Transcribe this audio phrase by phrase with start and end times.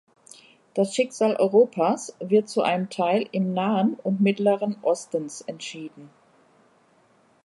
[0.73, 6.09] Das Schicksal Europas wird zu einem Teil im Nahen und Mittleren Ostens entschieden.